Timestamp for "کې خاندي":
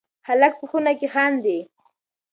0.99-1.59